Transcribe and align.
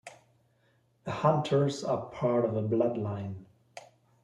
The 1.03 1.11
Hunters 1.11 1.83
are 1.83 2.07
part 2.07 2.43
of 2.43 2.57
a 2.57 2.63
bloodline. 2.63 3.35